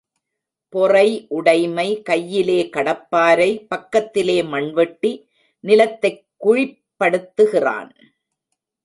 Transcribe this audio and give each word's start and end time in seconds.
பொறை 0.69 1.25
உடைமை 1.29 2.01
கையிலே 2.01 2.69
கடப்பாரை 2.69 3.65
பக்கத்திலே 3.65 4.43
மண்வெட்டி 4.43 5.29
நிலத்தைக் 5.59 6.25
குழிப்படுத்துகிறான். 6.45 7.91